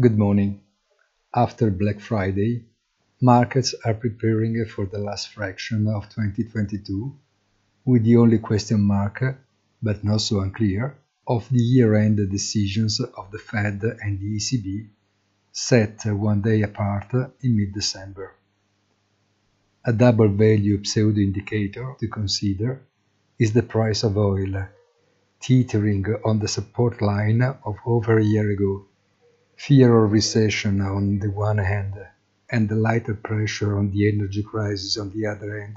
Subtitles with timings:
[0.00, 0.60] Good morning.
[1.32, 2.64] After Black Friday,
[3.22, 7.14] markets are preparing for the last fraction of 2022,
[7.84, 9.22] with the only question mark,
[9.80, 10.96] but not so unclear,
[11.28, 14.88] of the year-end decisions of the Fed and the ECB
[15.52, 18.34] set one day apart in mid-December.
[19.84, 22.82] A double value pseudo indicator to consider
[23.38, 24.66] is the price of oil,
[25.38, 28.86] teetering on the support line of over a year ago
[29.56, 31.94] Fear of recession on the one hand
[32.50, 35.76] and the lighter pressure on the energy crisis on the other hand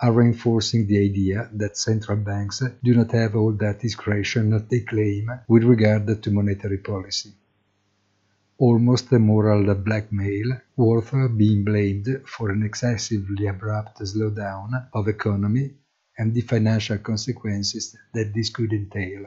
[0.00, 4.80] are reinforcing the idea that central banks do not have all that discretion that they
[4.80, 7.32] claim with regard to monetary policy.
[8.58, 15.74] Almost a moral blackmail worth being blamed for an excessively abrupt slowdown of economy
[16.18, 19.26] and the financial consequences that this could entail.